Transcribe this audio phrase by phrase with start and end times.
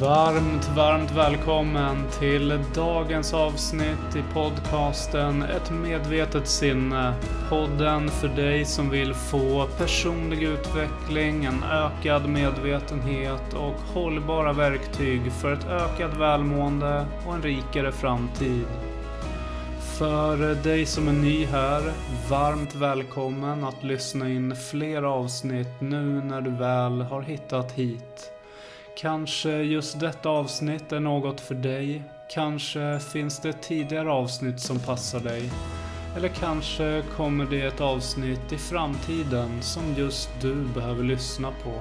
[0.00, 7.14] Varmt, varmt välkommen till dagens avsnitt i podcasten Ett medvetet sinne.
[7.48, 15.52] Podden för dig som vill få personlig utveckling, en ökad medvetenhet och hållbara verktyg för
[15.52, 18.66] ett ökat välmående och en rikare framtid.
[19.98, 21.92] För dig som är ny här,
[22.30, 28.33] varmt välkommen att lyssna in fler avsnitt nu när du väl har hittat hit.
[28.96, 32.02] Kanske just detta avsnitt är något för dig.
[32.30, 35.50] Kanske finns det tidigare avsnitt som passar dig.
[36.16, 41.72] Eller kanske kommer det ett avsnitt i framtiden som just du behöver lyssna på.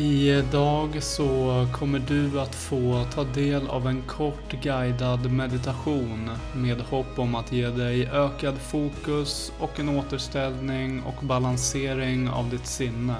[0.00, 7.18] Idag så kommer du att få ta del av en kort guidad meditation med hopp
[7.18, 13.14] om att ge dig ökad fokus och en återställning och balansering av ditt sinne.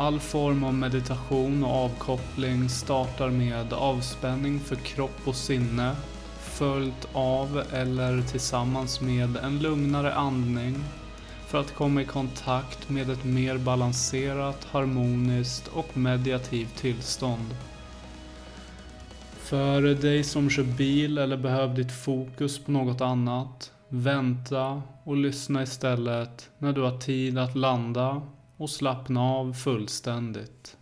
[0.00, 5.96] All form av meditation och avkoppling startar med avspänning för kropp och sinne
[6.38, 10.74] följt av eller tillsammans med en lugnare andning
[11.46, 17.56] för att komma i kontakt med ett mer balanserat, harmoniskt och mediativt tillstånd.
[19.36, 25.62] För dig som kör bil eller behöver ditt fokus på något annat, vänta och lyssna
[25.62, 28.22] istället när du har tid att landa
[28.60, 30.76] och slappna av fullständigt.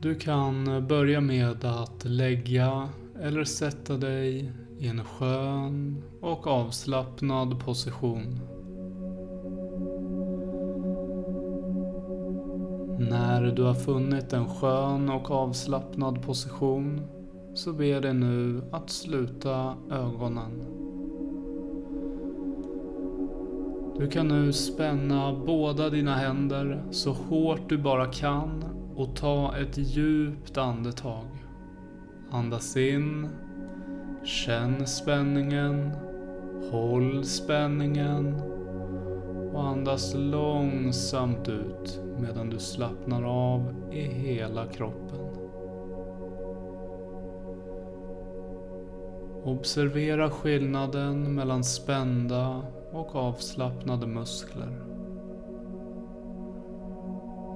[0.00, 2.88] Du kan börja med att lägga
[3.20, 8.40] eller sätta dig i en skön och avslappnad position.
[12.98, 17.02] När du har funnit en skön och avslappnad position
[17.54, 20.85] så ber jag dig nu att sluta ögonen.
[23.98, 28.64] Du kan nu spänna båda dina händer så hårt du bara kan
[28.96, 31.26] och ta ett djupt andetag.
[32.30, 33.28] Andas in.
[34.24, 35.90] Känn spänningen.
[36.70, 38.34] Håll spänningen.
[39.52, 45.20] Och andas långsamt ut medan du slappnar av i hela kroppen.
[49.44, 52.62] Observera skillnaden mellan spända
[52.96, 54.80] och avslappnade muskler.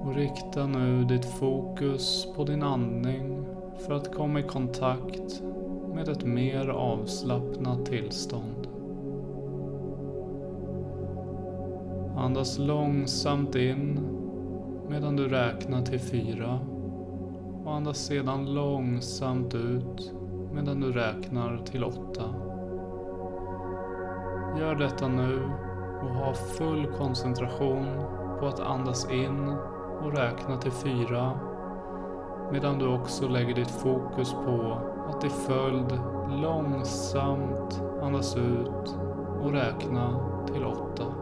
[0.03, 3.45] Och rikta nu ditt fokus på din andning
[3.77, 5.41] för att komma i kontakt
[5.93, 8.67] med ett mer avslappnat tillstånd.
[12.17, 13.99] Andas långsamt in
[14.89, 16.59] medan du räknar till fyra
[17.65, 20.13] och andas sedan långsamt ut
[20.53, 22.50] medan du räknar till åtta.
[24.59, 25.51] Gör detta nu
[26.01, 27.85] och ha full koncentration
[28.39, 29.49] på att andas in
[30.01, 31.39] och räkna till fyra
[32.51, 35.99] medan du också lägger ditt fokus på att i följd
[36.41, 38.97] långsamt andas ut
[39.41, 40.19] och räkna
[40.53, 41.20] till åtta.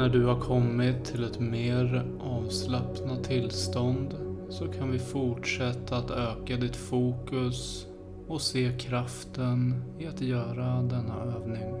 [0.00, 4.14] När du har kommit till ett mer avslappnat tillstånd
[4.48, 7.86] så kan vi fortsätta att öka ditt fokus
[8.28, 11.74] och se kraften i att göra denna övning.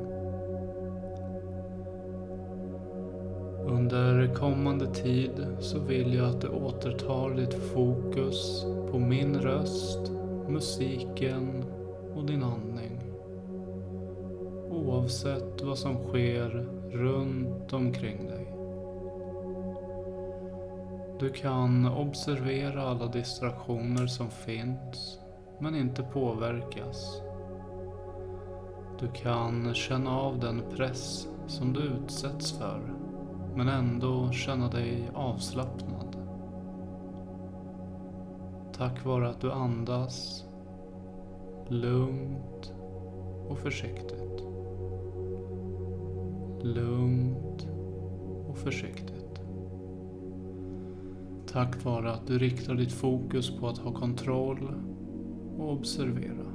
[3.66, 10.12] Under kommande tid så vill jag att du återtar ditt fokus på min röst,
[10.48, 11.64] musiken
[12.16, 13.00] och din andning.
[14.70, 18.54] Oavsett vad som sker runt omkring dig.
[21.18, 25.20] Du kan observera alla distraktioner som finns
[25.58, 27.22] men inte påverkas.
[29.00, 32.94] Du kan känna av den press som du utsätts för
[33.54, 36.16] men ändå känna dig avslappnad.
[38.72, 40.44] Tack vare att du andas
[41.68, 42.72] lugnt
[43.48, 44.49] och försiktigt.
[46.62, 47.68] Lugnt
[48.48, 49.40] och försiktigt.
[51.52, 54.74] Tack vare att du riktar ditt fokus på att ha kontroll
[55.58, 56.46] och observera.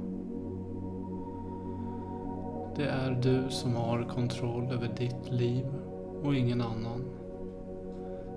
[2.76, 5.66] Det är du som har kontroll över ditt liv
[6.22, 7.04] och ingen annan.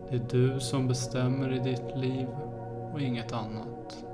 [0.10, 2.28] Det är du som bestämmer i ditt liv
[2.94, 4.06] och inget annat.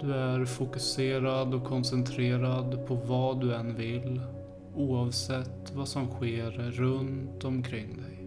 [0.00, 4.20] Du är fokuserad och koncentrerad på vad du än vill
[4.74, 8.20] oavsett vad som sker runt omkring dig.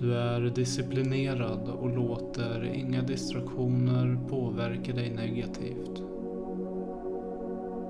[0.00, 5.96] Du är disciplinerad och låter inga distraktioner påverka dig negativt.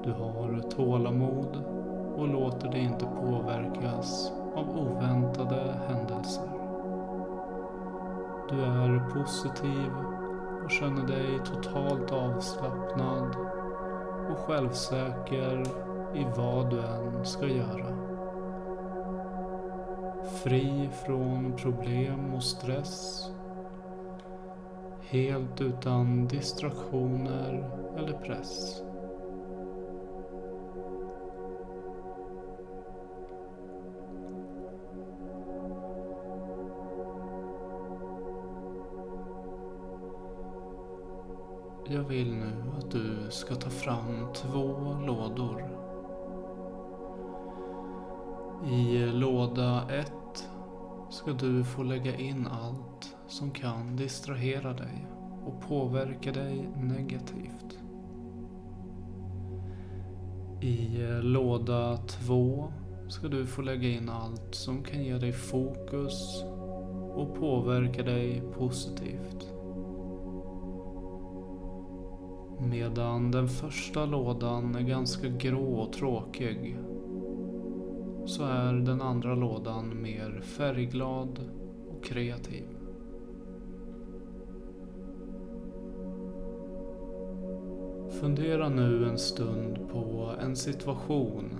[0.05, 1.57] Du har tålamod
[2.17, 6.51] och låter dig inte påverkas av oväntade händelser.
[8.51, 9.91] Du är positiv
[10.65, 13.37] och känner dig totalt avslappnad
[14.33, 15.63] och självsäker
[16.15, 17.97] i vad du än ska göra.
[20.43, 23.27] Fri från problem och stress.
[25.01, 28.83] Helt utan distraktioner eller press.
[41.87, 45.83] Jag vill nu att du ska ta fram två lådor.
[48.71, 50.13] I låda 1
[51.11, 55.07] ska du få lägga in allt som kan distrahera dig
[55.45, 57.79] och påverka dig negativt.
[60.61, 62.73] I låda 2
[63.09, 66.45] ska du få lägga in allt som kan ge dig fokus
[67.15, 69.52] och påverka dig positivt.
[72.71, 76.77] Medan den första lådan är ganska grå och tråkig
[78.27, 81.51] så är den andra lådan mer färgglad
[81.89, 82.65] och kreativ.
[88.21, 91.57] Fundera nu en stund på en situation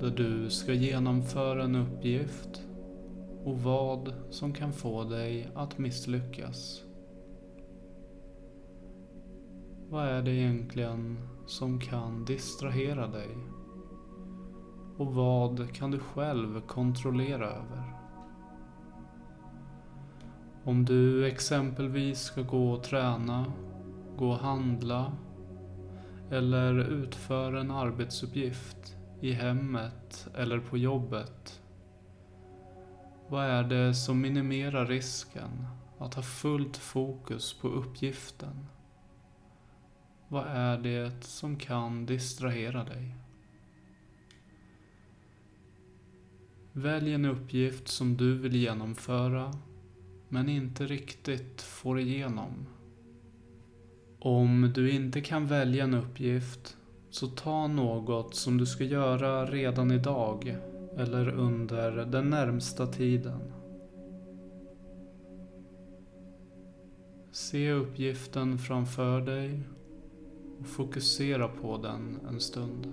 [0.00, 2.62] där du ska genomföra en uppgift
[3.44, 6.84] och vad som kan få dig att misslyckas.
[9.94, 13.36] Vad är det egentligen som kan distrahera dig?
[14.96, 17.92] Och vad kan du själv kontrollera över?
[20.64, 23.52] Om du exempelvis ska gå och träna,
[24.16, 25.12] gå och handla
[26.30, 31.62] eller utföra en arbetsuppgift i hemmet eller på jobbet.
[33.28, 35.66] Vad är det som minimerar risken
[35.98, 38.66] att ha fullt fokus på uppgiften?
[40.34, 43.14] Vad är det som kan distrahera dig?
[46.72, 49.52] Välj en uppgift som du vill genomföra
[50.28, 52.66] men inte riktigt får igenom.
[54.18, 56.76] Om du inte kan välja en uppgift
[57.10, 60.56] så ta något som du ska göra redan idag
[60.96, 63.40] eller under den närmsta tiden.
[67.32, 69.60] Se uppgiften framför dig
[70.60, 72.92] och fokusera på den en stund.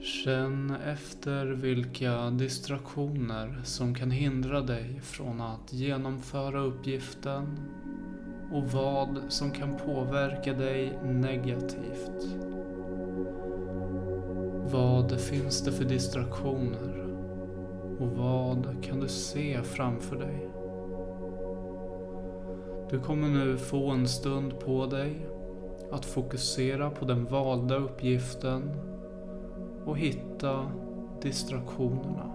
[0.00, 7.58] Känn efter vilka distraktioner som kan hindra dig från att genomföra uppgiften
[8.52, 12.36] och vad som kan påverka dig negativt.
[14.72, 17.06] Vad finns det för distraktioner?
[17.98, 20.50] Och vad kan du se framför dig?
[22.90, 25.29] Du kommer nu få en stund på dig
[25.92, 28.70] att fokusera på den valda uppgiften
[29.84, 30.66] och hitta
[31.22, 32.30] distraktionerna.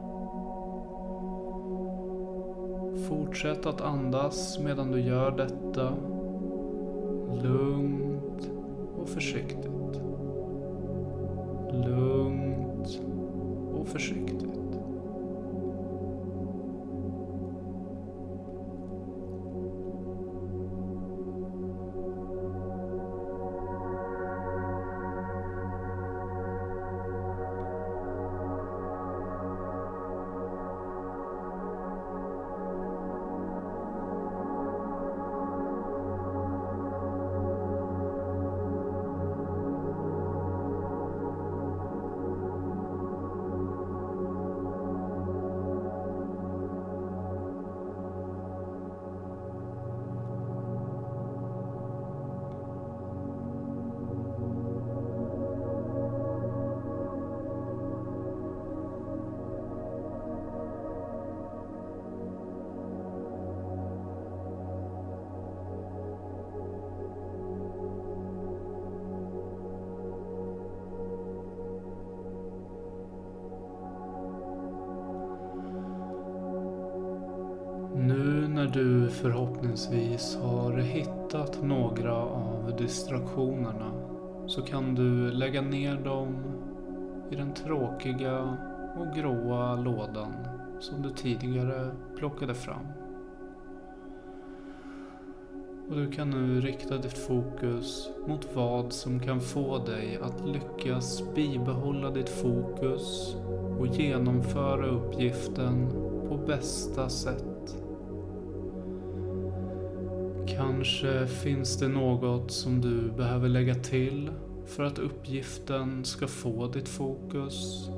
[3.09, 5.93] Fortsätt att andas medan du gör detta.
[7.43, 8.51] Lugnt
[8.97, 10.01] och försiktigt.
[11.71, 12.99] Lugnt
[13.73, 14.64] och försiktigt.
[79.25, 83.91] Förhoppningsvis har hittat några av distraktionerna
[84.47, 86.37] så kan du lägga ner dem
[87.31, 88.57] i den tråkiga
[88.97, 90.33] och gråa lådan
[90.79, 92.85] som du tidigare plockade fram.
[95.89, 101.23] Och du kan nu rikta ditt fokus mot vad som kan få dig att lyckas
[101.35, 103.35] bibehålla ditt fokus
[103.79, 105.89] och genomföra uppgiften
[106.29, 107.54] på bästa sätt.
[110.55, 114.31] Kanske finns det något som du behöver lägga till
[114.65, 117.89] för att uppgiften ska få ditt fokus.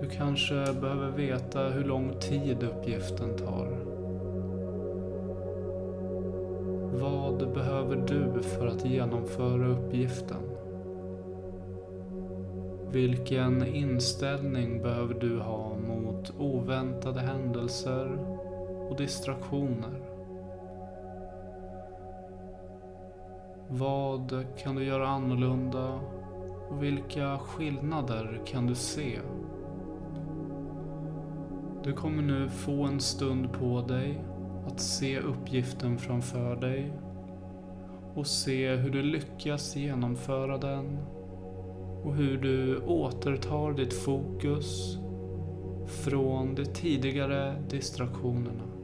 [0.00, 3.78] Du kanske behöver veta hur lång tid uppgiften tar.
[7.00, 10.42] Vad behöver du för att genomföra uppgiften?
[12.92, 18.18] Vilken inställning behöver du ha mot oväntade händelser
[18.90, 20.15] och distraktioner?
[23.70, 26.00] Vad kan du göra annorlunda
[26.68, 29.18] och vilka skillnader kan du se?
[31.84, 34.24] Du kommer nu få en stund på dig
[34.66, 36.92] att se uppgiften framför dig
[38.14, 40.98] och se hur du lyckas genomföra den
[42.04, 44.98] och hur du återtar ditt fokus
[45.86, 48.75] från de tidigare distraktionerna.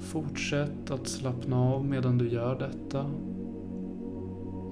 [0.00, 3.10] Fortsätt att slappna av medan du gör detta.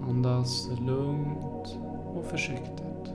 [0.09, 1.79] Andas lugnt
[2.15, 3.13] och försiktigt.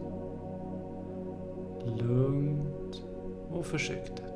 [2.01, 3.03] Lugnt
[3.51, 4.32] och försiktigt.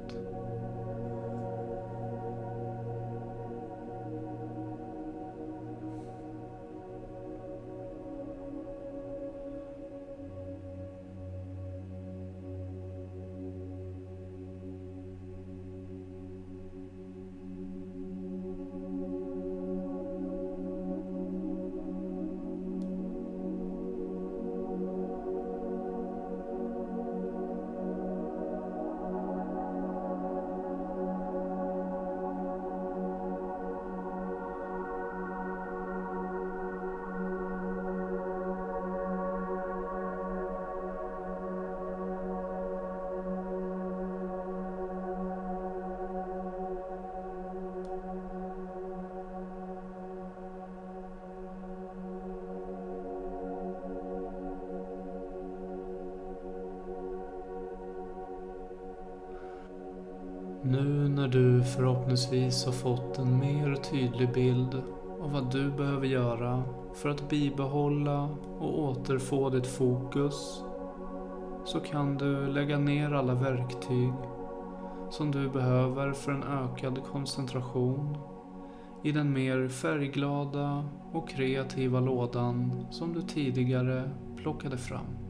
[61.27, 64.84] När du förhoppningsvis har fått en mer tydlig bild
[65.22, 68.29] av vad du behöver göra för att bibehålla
[68.60, 70.63] och återfå ditt fokus
[71.65, 74.13] så kan du lägga ner alla verktyg
[75.10, 78.17] som du behöver för en ökad koncentration
[79.03, 85.26] i den mer färgglada och kreativa lådan som du tidigare plockade fram.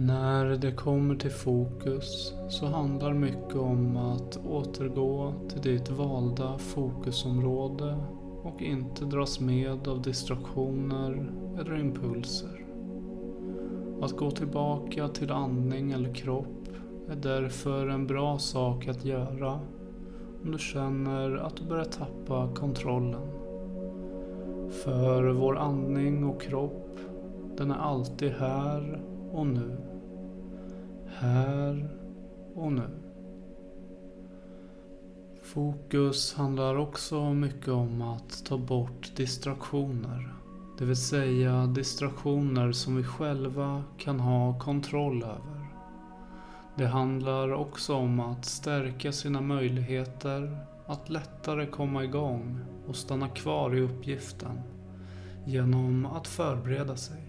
[0.00, 7.96] När det kommer till fokus så handlar mycket om att återgå till ditt valda fokusområde
[8.42, 12.64] och inte dras med av distraktioner eller impulser.
[14.02, 16.68] Att gå tillbaka till andning eller kropp
[17.08, 19.60] är därför en bra sak att göra
[20.44, 23.28] om du känner att du börjar tappa kontrollen.
[24.84, 26.98] För vår andning och kropp,
[27.56, 29.02] den är alltid här
[29.32, 29.87] och nu.
[31.16, 31.88] Här
[32.54, 32.88] och nu.
[35.42, 40.34] Fokus handlar också mycket om att ta bort distraktioner.
[40.78, 45.66] Det vill säga distraktioner som vi själva kan ha kontroll över.
[46.76, 53.76] Det handlar också om att stärka sina möjligheter att lättare komma igång och stanna kvar
[53.76, 54.60] i uppgiften
[55.46, 57.27] genom att förbereda sig.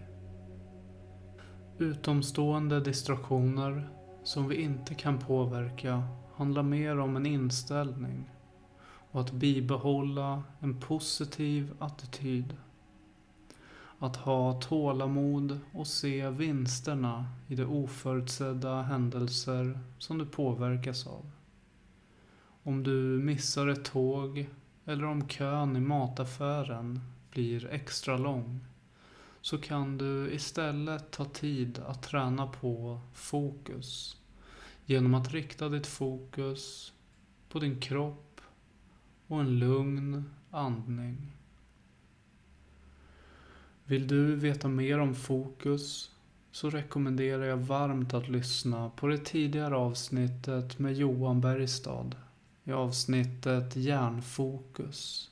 [1.82, 3.90] Utomstående distraktioner
[4.24, 6.04] som vi inte kan påverka
[6.36, 8.30] handlar mer om en inställning
[9.12, 12.58] och att bibehålla en positiv attityd.
[14.00, 21.32] Att ha tålamod och se vinsterna i de oförutsedda händelser som du påverkas av.
[22.64, 24.50] Om du missar ett tåg
[24.86, 27.00] eller om kön i mataffären
[27.32, 28.69] blir extra lång
[29.50, 34.18] så kan du istället ta tid att träna på fokus
[34.86, 36.94] genom att rikta ditt fokus
[37.50, 38.42] på din kropp
[39.28, 41.32] och en lugn andning.
[43.84, 46.12] Vill du veta mer om fokus
[46.52, 52.12] så rekommenderar jag varmt att lyssna på det tidigare avsnittet med Johan Bergstad.
[52.64, 55.32] I avsnittet Hjärnfokus.